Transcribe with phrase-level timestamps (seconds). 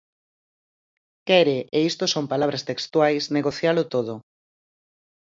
[1.27, 4.13] Quere, e isto son palabras textuais, negocialo todo.